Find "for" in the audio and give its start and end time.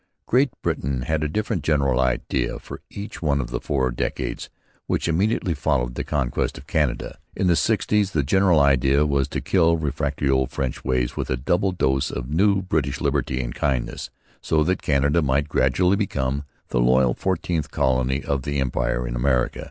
2.57-2.81